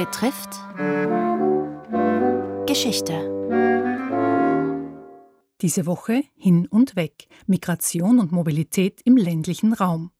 betrifft 0.00 0.58
Geschichte. 2.66 3.12
Diese 5.60 5.84
Woche 5.84 6.22
hin 6.36 6.66
und 6.68 6.96
weg 6.96 7.28
Migration 7.46 8.18
und 8.18 8.32
Mobilität 8.32 9.02
im 9.04 9.18
ländlichen 9.18 9.74
Raum. 9.74 10.10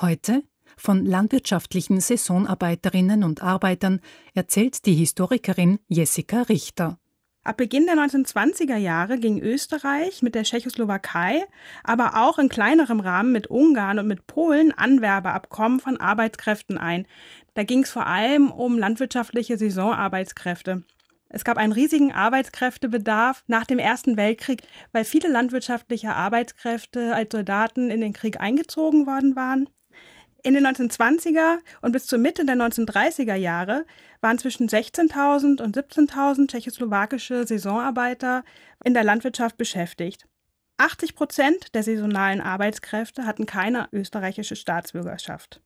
Heute 0.00 0.42
von 0.76 1.06
landwirtschaftlichen 1.06 2.00
Saisonarbeiterinnen 2.00 3.22
und 3.22 3.40
Arbeitern 3.40 4.00
erzählt 4.34 4.84
die 4.84 4.94
Historikerin 4.94 5.78
Jessica 5.86 6.42
Richter. 6.42 6.98
Ab 7.42 7.56
Beginn 7.56 7.86
der 7.86 7.94
1920er 7.94 8.76
Jahre 8.76 9.18
ging 9.18 9.40
Österreich 9.40 10.20
mit 10.20 10.34
der 10.34 10.44
Tschechoslowakei, 10.44 11.42
aber 11.82 12.22
auch 12.22 12.38
in 12.38 12.50
kleinerem 12.50 13.00
Rahmen 13.00 13.32
mit 13.32 13.46
Ungarn 13.46 13.98
und 13.98 14.06
mit 14.06 14.26
Polen 14.26 14.72
Anwerbeabkommen 14.72 15.80
von 15.80 15.98
Arbeitskräften 15.98 16.76
ein. 16.76 17.06
Da 17.54 17.62
ging 17.62 17.82
es 17.82 17.90
vor 17.90 18.06
allem 18.06 18.50
um 18.50 18.76
landwirtschaftliche 18.76 19.56
Saisonarbeitskräfte. 19.56 20.82
Es 21.30 21.42
gab 21.44 21.56
einen 21.56 21.72
riesigen 21.72 22.12
Arbeitskräftebedarf 22.12 23.42
nach 23.46 23.64
dem 23.64 23.78
Ersten 23.78 24.18
Weltkrieg, 24.18 24.62
weil 24.92 25.06
viele 25.06 25.28
landwirtschaftliche 25.28 26.12
Arbeitskräfte 26.12 27.14
als 27.14 27.32
Soldaten 27.32 27.90
in 27.90 28.02
den 28.02 28.12
Krieg 28.12 28.38
eingezogen 28.38 29.06
worden 29.06 29.34
waren. 29.34 29.66
In 30.42 30.54
den 30.54 30.66
1920er 30.66 31.58
und 31.82 31.92
bis 31.92 32.06
zur 32.06 32.18
Mitte 32.18 32.44
der 32.46 32.56
1930er 32.56 33.34
Jahre 33.34 33.84
waren 34.20 34.38
zwischen 34.38 34.68
16.000 34.68 35.60
und 35.62 35.76
17.000 35.76 36.48
tschechoslowakische 36.48 37.46
Saisonarbeiter 37.46 38.44
in 38.84 38.94
der 38.94 39.04
Landwirtschaft 39.04 39.56
beschäftigt. 39.58 40.26
80 40.78 41.14
Prozent 41.14 41.74
der 41.74 41.82
saisonalen 41.82 42.40
Arbeitskräfte 42.40 43.26
hatten 43.26 43.44
keine 43.44 43.88
österreichische 43.92 44.56
Staatsbürgerschaft. 44.56 45.60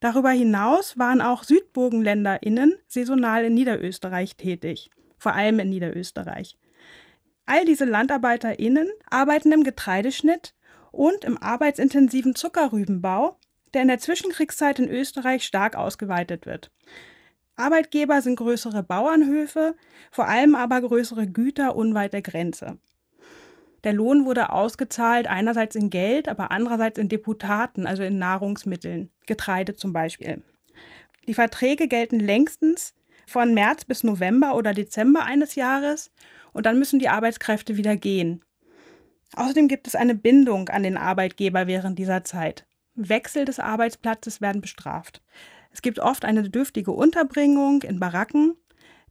Darüber 0.00 0.30
hinaus 0.30 0.98
waren 0.98 1.22
auch 1.22 1.44
SüdburgenländerInnen 1.44 2.74
saisonal 2.88 3.46
in 3.46 3.54
Niederösterreich 3.54 4.36
tätig, 4.36 4.90
vor 5.16 5.32
allem 5.32 5.58
in 5.58 5.70
Niederösterreich. 5.70 6.58
All 7.46 7.64
diese 7.64 7.86
LandarbeiterInnen 7.86 8.90
arbeiten 9.08 9.52
im 9.52 9.64
Getreideschnitt 9.64 10.54
und 10.90 11.24
im 11.24 11.38
arbeitsintensiven 11.38 12.34
Zuckerrübenbau 12.34 13.38
der 13.74 13.82
in 13.82 13.88
der 13.88 13.98
Zwischenkriegszeit 13.98 14.78
in 14.78 14.88
Österreich 14.88 15.44
stark 15.44 15.76
ausgeweitet 15.76 16.46
wird. 16.46 16.70
Arbeitgeber 17.56 18.22
sind 18.22 18.36
größere 18.36 18.82
Bauernhöfe, 18.82 19.74
vor 20.10 20.26
allem 20.26 20.54
aber 20.54 20.80
größere 20.80 21.26
Güter 21.26 21.76
unweit 21.76 22.12
der 22.12 22.22
Grenze. 22.22 22.78
Der 23.84 23.92
Lohn 23.92 24.24
wurde 24.24 24.50
ausgezahlt 24.50 25.26
einerseits 25.26 25.74
in 25.74 25.90
Geld, 25.90 26.28
aber 26.28 26.50
andererseits 26.50 26.98
in 26.98 27.08
Deputaten, 27.08 27.86
also 27.86 28.02
in 28.02 28.18
Nahrungsmitteln, 28.18 29.10
Getreide 29.26 29.74
zum 29.74 29.92
Beispiel. 29.92 30.42
Die 31.26 31.34
Verträge 31.34 31.88
gelten 31.88 32.20
längstens 32.20 32.94
von 33.26 33.54
März 33.54 33.84
bis 33.84 34.04
November 34.04 34.56
oder 34.56 34.72
Dezember 34.72 35.24
eines 35.24 35.54
Jahres 35.54 36.10
und 36.52 36.66
dann 36.66 36.78
müssen 36.78 36.98
die 36.98 37.08
Arbeitskräfte 37.08 37.76
wieder 37.76 37.96
gehen. 37.96 38.44
Außerdem 39.34 39.68
gibt 39.68 39.86
es 39.86 39.94
eine 39.94 40.14
Bindung 40.14 40.68
an 40.68 40.82
den 40.82 40.96
Arbeitgeber 40.96 41.66
während 41.66 41.98
dieser 41.98 42.24
Zeit. 42.24 42.66
Wechsel 42.94 43.44
des 43.44 43.58
Arbeitsplatzes 43.58 44.40
werden 44.40 44.60
bestraft. 44.60 45.22
Es 45.72 45.82
gibt 45.82 45.98
oft 45.98 46.24
eine 46.24 46.48
dürftige 46.48 46.92
Unterbringung 46.92 47.82
in 47.82 47.98
Baracken. 47.98 48.56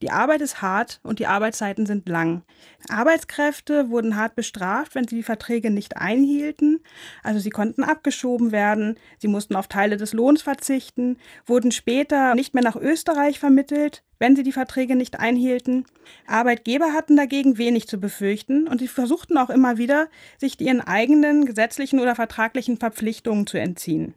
Die 0.02 0.10
Arbeit 0.10 0.42
ist 0.42 0.62
hart 0.62 1.00
und 1.04 1.20
die 1.20 1.28
Arbeitszeiten 1.28 1.86
sind 1.86 2.10
lang. 2.10 2.42
Arbeitskräfte 2.90 3.90
wurden 3.90 4.16
hart 4.16 4.36
bestraft, 4.36 4.96
wenn 4.96 5.08
sie 5.08 5.16
die 5.16 5.24
Verträge 5.24 5.70
nicht 5.70 5.98
einhielten. 5.98 6.82
Also 7.22 7.40
sie 7.40 7.52
konnten 7.52 7.84
abgeschoben 7.84 8.52
werden, 8.52 8.98
sie 9.20 9.28
mussten 9.28 9.56
auf 9.56 9.68
Teile 9.68 9.98
des 9.98 10.14
Lohns 10.14 10.42
verzichten, 10.42 11.18
wurden 11.46 11.72
später 11.72 12.34
nicht 12.34 12.56
mehr 12.56 12.64
nach 12.64 12.76
Österreich 12.76 13.40
vermittelt, 13.40 14.04
wenn 14.18 14.36
sie 14.36 14.44
die 14.44 14.52
Verträge 14.52 14.96
nicht 14.96 15.20
einhielten. 15.20 15.86
Arbeitgeber 16.26 16.94
hatten 16.94 17.16
dagegen 17.16 17.60
wenig 17.60 17.88
zu 17.88 18.00
befürchten 18.00 18.68
und 18.68 18.80
sie 18.80 18.88
versuchten 18.88 19.38
auch 19.38 19.52
immer 19.52 19.78
wieder, 19.78 20.08
sich 20.40 20.60
ihren 20.60 20.82
eigenen 20.82 21.46
gesetzlichen 21.46 22.00
oder 22.00 22.16
vertraglichen 22.16 22.78
Verpflichtungen 22.78 23.46
zu 23.46 23.60
entziehen. 23.60 24.16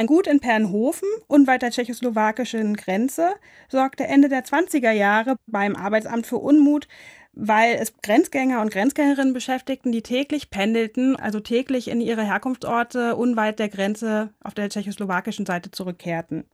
Ein 0.00 0.06
Gut 0.06 0.28
in 0.28 0.38
Pernhofen, 0.38 1.08
unweit 1.26 1.62
der 1.62 1.72
tschechoslowakischen 1.72 2.76
Grenze, 2.76 3.34
sorgte 3.68 4.04
Ende 4.04 4.28
der 4.28 4.44
20er 4.44 4.92
Jahre 4.92 5.34
beim 5.48 5.74
Arbeitsamt 5.74 6.24
für 6.24 6.36
Unmut, 6.36 6.86
weil 7.32 7.74
es 7.74 7.92
Grenzgänger 8.00 8.60
und 8.60 8.70
Grenzgängerinnen 8.70 9.34
beschäftigten, 9.34 9.90
die 9.90 10.02
täglich 10.02 10.50
pendelten, 10.50 11.16
also 11.16 11.40
täglich 11.40 11.88
in 11.88 12.00
ihre 12.00 12.22
Herkunftsorte 12.24 13.16
unweit 13.16 13.58
der 13.58 13.70
Grenze 13.70 14.32
auf 14.40 14.54
der 14.54 14.70
tschechoslowakischen 14.70 15.46
Seite 15.46 15.72
zurückkehrten. 15.72 16.44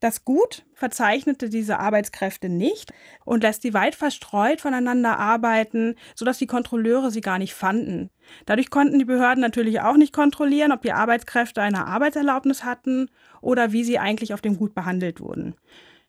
Das 0.00 0.26
Gut 0.26 0.66
verzeichnete 0.74 1.48
diese 1.48 1.78
Arbeitskräfte 1.78 2.50
nicht 2.50 2.92
und 3.24 3.42
lässt 3.42 3.62
sie 3.62 3.72
weit 3.72 3.94
verstreut 3.94 4.60
voneinander 4.60 5.18
arbeiten, 5.18 5.94
sodass 6.14 6.36
die 6.36 6.46
Kontrolleure 6.46 7.10
sie 7.10 7.22
gar 7.22 7.38
nicht 7.38 7.54
fanden. 7.54 8.10
Dadurch 8.44 8.68
konnten 8.68 8.98
die 8.98 9.06
Behörden 9.06 9.40
natürlich 9.40 9.80
auch 9.80 9.96
nicht 9.96 10.12
kontrollieren, 10.12 10.72
ob 10.72 10.82
die 10.82 10.92
Arbeitskräfte 10.92 11.62
eine 11.62 11.86
Arbeitserlaubnis 11.86 12.62
hatten 12.62 13.08
oder 13.40 13.72
wie 13.72 13.84
sie 13.84 13.98
eigentlich 13.98 14.34
auf 14.34 14.42
dem 14.42 14.58
Gut 14.58 14.74
behandelt 14.74 15.20
wurden. 15.20 15.54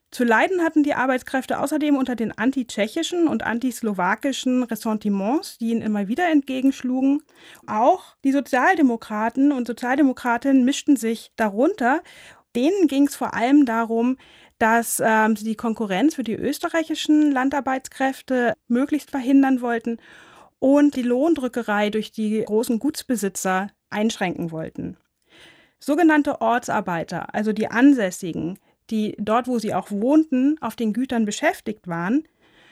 Zu 0.09 0.24
leiden 0.24 0.64
hatten 0.64 0.84
die 0.84 0.94
Arbeitskräfte 0.94 1.59
außerdem 1.59 1.98
unter 1.98 2.16
den 2.16 2.31
antitschechischen 2.31 3.28
und 3.28 3.44
antislowakischen 3.44 4.64
Ressentiments, 4.64 5.58
die 5.58 5.72
ihnen 5.72 5.81
immer 5.81 6.08
wieder 6.08 6.30
entgegenschlugen. 6.30 7.24
Auch 7.68 8.16
die 8.24 8.31
Sozialdemokraten 8.31 9.52
und 9.52 9.68
Sozialdemokratinnen 9.68 10.64
mischten 10.64 10.96
sich 10.96 11.34
darunter 11.36 12.02
denen 12.57 12.88
ging 12.88 13.07
es 13.07 13.16
vor 13.16 13.34
allem 13.34 13.66
darum, 13.66 14.18
dass 14.57 15.01
ähm, 15.03 15.35
sie 15.35 15.45
die 15.45 15.56
Konkurrenz 15.56 16.16
für 16.16 16.23
die 16.23 16.34
österreichischen 16.34 17.31
Landarbeitskräfte 17.31 18.56
möglichst 18.68 19.12
verhindern 19.12 19.62
wollten 19.62 20.00
und 20.59 20.95
die 20.95 21.03
Lohndrückerei 21.03 21.91
durch 21.91 22.12
die 22.12 22.44
großen 22.44 22.79
Gutsbesitzer 22.79 23.69
einschränken 23.90 24.51
wollten. 24.51 24.97
Sogenannte 25.79 26.41
Ortsarbeiter, 26.41 27.35
also 27.35 27.53
die 27.53 27.68
Ansässigen, 27.68 28.57
die 28.89 29.16
dort, 29.19 29.47
wo 29.47 29.59
sie 29.59 29.75
auch 29.75 29.91
wohnten, 29.91 30.57
auf 30.59 30.75
den 30.75 30.94
Gütern 30.94 31.25
beschäftigt 31.25 31.88
waren, 31.88 32.28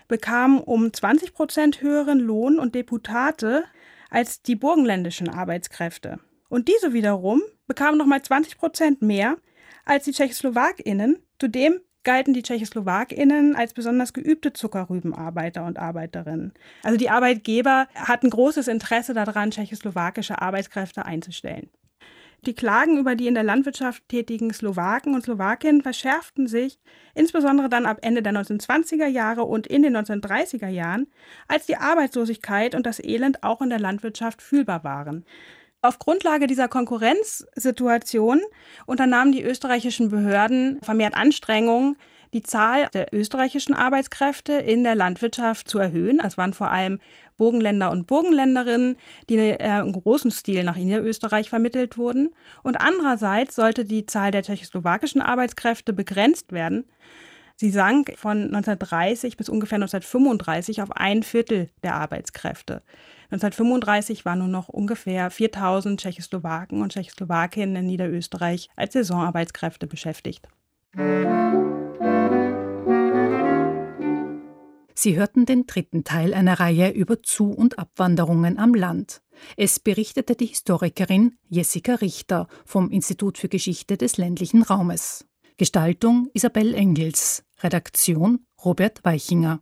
bekamen 0.08 0.60
um 0.60 0.92
20 0.92 1.34
Prozent 1.34 1.82
höheren 1.82 2.20
Lohn 2.20 2.58
und 2.58 2.74
Deputate 2.74 3.66
als 4.10 4.42
die 4.42 4.56
burgenländischen 4.56 5.30
Arbeitskräfte. 5.30 6.20
Und 6.50 6.68
diese 6.68 6.94
wiederum 6.94 7.42
bekamen 7.68 7.98
nochmal 7.98 8.22
20 8.24 8.58
Prozent 8.58 9.02
mehr 9.04 9.38
als 9.86 10.06
die 10.06 10.12
TschechoslowakInnen. 10.12 11.18
Zudem 11.40 11.80
galten 12.04 12.34
die 12.34 12.44
TschechoslowakInnen 12.44 13.56
als 13.56 13.74
besonders 13.74 14.14
geübte 14.14 14.54
Zuckerrübenarbeiter 14.54 15.66
und 15.66 15.78
Arbeiterinnen. 15.78 16.54
Also 16.84 16.98
die 16.98 17.10
Arbeitgeber 17.10 17.88
hatten 17.96 18.30
großes 18.30 18.68
Interesse 18.68 19.14
daran, 19.14 19.52
tschechoslowakische 19.52 20.42
Arbeitskräfte 20.42 21.06
einzustellen. 21.06 21.70
Die 22.46 22.54
Klagen 22.54 23.00
über 23.00 23.16
die 23.16 23.26
in 23.26 23.34
der 23.34 23.44
Landwirtschaft 23.44 24.08
tätigen 24.08 24.54
Slowaken 24.54 25.16
und 25.16 25.24
Slowakinnen 25.24 25.82
verschärften 25.82 26.48
sich, 26.48 26.80
insbesondere 27.16 27.70
dann 27.70 27.88
ab 27.88 28.00
Ende 28.04 28.22
der 28.22 28.34
1920er 28.34 29.08
Jahre 29.08 29.46
und 29.46 29.66
in 29.66 29.82
den 29.82 29.98
1930er 29.98 30.68
Jahren, 30.68 31.08
als 31.48 31.66
die 31.66 31.78
Arbeitslosigkeit 31.78 32.76
und 32.76 32.86
das 32.86 33.04
Elend 33.04 33.42
auch 33.42 33.62
in 33.62 33.70
der 33.70 33.80
Landwirtschaft 33.80 34.44
fühlbar 34.44 34.84
waren. 34.84 35.26
Auf 35.86 36.00
Grundlage 36.00 36.48
dieser 36.48 36.68
Konkurrenzsituation 36.68 38.42
unternahmen 38.88 39.32
die 39.32 39.44
österreichischen 39.44 40.10
Behörden 40.10 40.80
vermehrt 40.82 41.14
Anstrengungen, 41.14 41.96
die 42.34 42.42
Zahl 42.42 42.88
der 42.92 43.14
österreichischen 43.14 43.76
Arbeitskräfte 43.76 44.54
in 44.54 44.84
der 44.84 44.96
Landwirtschaft 44.96 45.70
zu 45.70 45.78
erhöhen. 45.78 46.20
Es 46.26 46.40
waren 46.40 46.54
vor 46.54 46.72
allem 46.72 47.00
Burgenländer 47.38 47.92
und 47.92 48.08
Burgenländerinnen, 48.08 48.98
die 49.30 49.38
äh, 49.38 49.80
im 49.80 49.92
großen 49.92 50.32
Stil 50.32 50.64
nach 50.64 50.76
Niederösterreich 50.76 51.50
vermittelt 51.50 52.00
wurden. 52.00 52.34
Und 52.64 52.78
andererseits 52.78 53.56
sollte 53.56 53.86
die 53.86 54.08
Zahl 54.08 54.32
der 54.32 54.42
tschechoslowakischen 54.42 55.22
Arbeitskräfte 55.22 55.94
begrenzt 55.94 56.52
werden. 56.52 56.86
Sie 57.58 57.70
sank 57.70 58.14
von 58.18 58.54
1930 58.54 59.38
bis 59.38 59.48
ungefähr 59.48 59.78
1935 59.78 60.82
auf 60.82 60.92
ein 60.92 61.24
Viertel 61.24 61.70
der 61.84 61.96
Arbeitskräfte. 61.96 62.84
1935 63.32 64.26
waren 64.26 64.40
nur 64.40 64.50
noch 64.50 64.68
ungefähr 64.68 65.32
4000 65.32 66.00
Tschechoslowaken 66.00 66.82
und 66.82 66.92
Tschechoslowakinnen 66.92 67.78
in 67.78 67.86
Niederösterreich 67.86 68.70
als 68.76 68.94
Saisonarbeitskräfte 68.94 69.88
beschäftigt. 69.88 70.48
Sie 74.98 75.18
hörten 75.18 75.46
den 75.46 75.66
dritten 75.66 76.04
Teil 76.04 76.34
einer 76.34 76.60
Reihe 76.60 76.90
über 76.92 77.22
Zu- 77.24 77.52
und 77.52 77.80
Abwanderungen 77.80 78.58
am 78.58 78.74
Land. 78.74 79.22
Es 79.56 79.80
berichtete 79.80 80.36
die 80.36 80.48
Historikerin 80.48 81.38
Jessica 81.48 81.96
Richter 81.96 82.48
vom 82.66 82.90
Institut 82.90 83.38
für 83.38 83.50
Geschichte 83.50 83.98
des 83.98 84.18
ländlichen 84.18 84.62
Raumes. 84.62 85.26
Gestaltung 85.58 86.30
Isabel 86.34 86.74
Engels, 86.74 87.45
Redaktion 87.62 88.46
Robert 88.64 89.04
Weichinger. 89.04 89.62